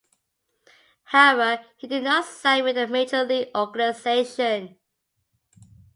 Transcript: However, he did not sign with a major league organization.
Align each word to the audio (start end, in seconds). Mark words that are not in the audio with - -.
However, 1.03 1.63
he 1.77 1.85
did 1.85 2.01
not 2.03 2.25
sign 2.25 2.63
with 2.63 2.75
a 2.75 2.87
major 2.87 3.23
league 3.23 3.49
organization. 3.55 4.77